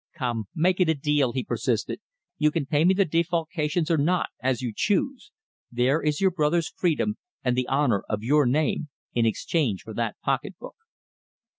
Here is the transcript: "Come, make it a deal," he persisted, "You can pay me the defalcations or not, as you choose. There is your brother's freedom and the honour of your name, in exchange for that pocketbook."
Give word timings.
"Come, 0.17 0.45
make 0.55 0.79
it 0.79 0.89
a 0.89 0.95
deal," 0.95 1.31
he 1.33 1.43
persisted, 1.43 1.99
"You 2.39 2.49
can 2.49 2.65
pay 2.65 2.85
me 2.85 2.95
the 2.95 3.05
defalcations 3.05 3.91
or 3.91 3.99
not, 3.99 4.29
as 4.41 4.59
you 4.63 4.73
choose. 4.75 5.31
There 5.71 6.01
is 6.01 6.19
your 6.19 6.31
brother's 6.31 6.69
freedom 6.69 7.19
and 7.43 7.55
the 7.55 7.69
honour 7.69 8.01
of 8.09 8.23
your 8.23 8.47
name, 8.47 8.89
in 9.13 9.27
exchange 9.27 9.83
for 9.83 9.93
that 9.93 10.15
pocketbook." 10.23 10.75